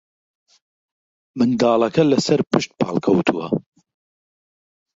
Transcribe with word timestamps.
منداڵەکە 1.37 2.03
لەسەرپشت 2.11 2.69
پاڵکەوتووە 2.79 3.47